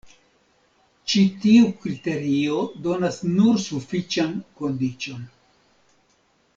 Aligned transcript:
Ĉi 1.11 1.21
tiu 1.43 1.67
kriterio 1.83 2.57
donas 2.89 3.21
nur 3.37 3.63
sufiĉan 3.69 4.35
kondiĉon. 4.63 5.33